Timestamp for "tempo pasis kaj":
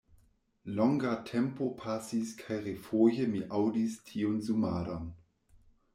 1.31-2.59